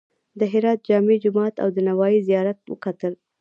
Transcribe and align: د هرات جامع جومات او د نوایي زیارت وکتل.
د 0.39 0.41
هرات 0.53 0.79
جامع 0.87 1.15
جومات 1.23 1.55
او 1.63 1.69
د 1.75 1.77
نوایي 1.89 2.19
زیارت 2.27 2.57
وکتل. 2.71 3.13